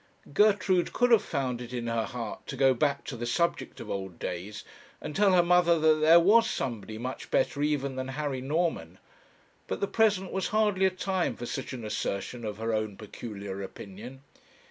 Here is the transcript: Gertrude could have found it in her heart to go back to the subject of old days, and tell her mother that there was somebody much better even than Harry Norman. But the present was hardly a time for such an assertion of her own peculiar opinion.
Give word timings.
Gertrude 0.33 0.93
could 0.93 1.11
have 1.11 1.21
found 1.21 1.61
it 1.61 1.71
in 1.71 1.85
her 1.85 2.05
heart 2.05 2.47
to 2.47 2.55
go 2.57 2.73
back 2.73 3.03
to 3.03 3.15
the 3.15 3.27
subject 3.27 3.79
of 3.79 3.91
old 3.91 4.17
days, 4.17 4.63
and 4.99 5.15
tell 5.15 5.33
her 5.33 5.43
mother 5.43 5.77
that 5.77 5.99
there 6.01 6.19
was 6.19 6.49
somebody 6.49 6.97
much 6.97 7.29
better 7.29 7.61
even 7.61 7.97
than 7.97 8.07
Harry 8.07 8.41
Norman. 8.41 8.97
But 9.67 9.79
the 9.79 9.85
present 9.85 10.31
was 10.31 10.47
hardly 10.47 10.87
a 10.87 10.89
time 10.89 11.35
for 11.35 11.45
such 11.45 11.71
an 11.71 11.85
assertion 11.85 12.43
of 12.43 12.57
her 12.57 12.73
own 12.73 12.97
peculiar 12.97 13.61
opinion. 13.61 14.23